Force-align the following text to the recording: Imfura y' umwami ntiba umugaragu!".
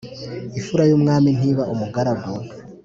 Imfura 0.57 0.83
y' 0.89 0.93
umwami 0.97 1.29
ntiba 1.37 1.63
umugaragu!". 1.73 2.31